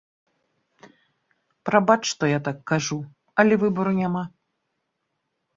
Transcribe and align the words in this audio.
Прабач, 1.69 1.99
што 2.13 2.31
я 2.31 2.39
так 2.47 2.57
кажу, 2.71 2.99
але 3.45 3.53
выбару 3.65 3.93
няма. 4.03 4.23